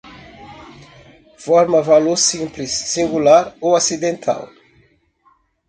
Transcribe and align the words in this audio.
Forma-valor 1.43 2.17
simples, 2.23 2.75
singular 2.95 3.55
ou 3.61 3.75
acidental 3.83 4.43